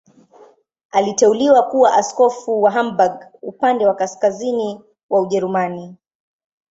[0.91, 5.95] Aliteuliwa kuwa askofu wa Hamburg, upande wa kaskazini wa Ujerumani.